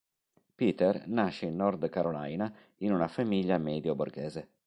Peter 0.55 1.07
nasce 1.09 1.45
in 1.45 1.55
Nord 1.55 1.87
Carolina 1.89 2.51
in 2.77 2.91
una 2.91 3.07
famiglia 3.07 3.59
medio 3.59 3.93
borghese. 3.93 4.49